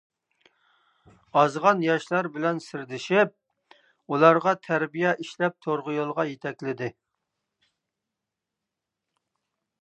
[1.41, 3.35] ئازغان ياشلار بىلەن سىردىشىپ،
[4.15, 6.91] ئۇلارغا تەربىيە ئىشلەپ توغرا يولغا يېتەكلىدى.